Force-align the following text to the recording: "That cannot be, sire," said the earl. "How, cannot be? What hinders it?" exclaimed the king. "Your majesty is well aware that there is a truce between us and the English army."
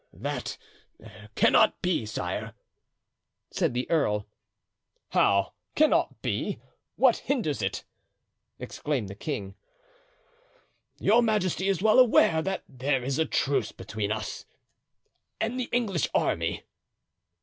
"That 0.13 0.57
cannot 1.35 1.79
be, 1.83 2.07
sire," 2.07 2.55
said 3.51 3.75
the 3.75 3.87
earl. 3.91 4.25
"How, 5.09 5.53
cannot 5.75 6.23
be? 6.23 6.57
What 6.95 7.17
hinders 7.17 7.61
it?" 7.61 7.83
exclaimed 8.57 9.09
the 9.09 9.13
king. 9.15 9.53
"Your 10.97 11.21
majesty 11.21 11.67
is 11.69 11.83
well 11.83 11.99
aware 11.99 12.41
that 12.41 12.63
there 12.67 13.03
is 13.03 13.19
a 13.19 13.25
truce 13.27 13.71
between 13.71 14.11
us 14.11 14.43
and 15.39 15.59
the 15.59 15.69
English 15.71 16.07
army." 16.15 16.63